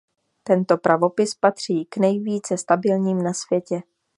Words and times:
Tento 0.43 0.77
pravopis 0.77 1.35
patří 1.35 1.85
k 1.85 1.97
nejvíce 1.97 2.57
stabilním 2.57 3.21
na 3.23 3.33
světě. 3.33 3.81